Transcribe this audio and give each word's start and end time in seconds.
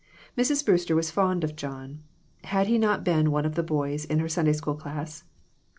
Mrs. 0.35 0.65
Brewster 0.65 0.95
was 0.95 1.11
fond 1.11 1.43
of 1.43 1.55
John. 1.55 2.01
Had 2.45 2.65
he 2.65 2.79
not 2.79 3.03
been 3.03 3.29
one 3.29 3.45
of 3.45 3.53
the 3.53 3.61
boys 3.61 4.03
in 4.03 4.17
her 4.17 4.27
Sunday 4.29 4.53
School 4.53 4.73
class? 4.73 5.25